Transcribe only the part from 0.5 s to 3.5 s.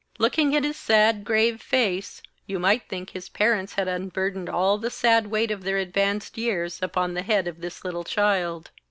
at his sad grave face, you might think that his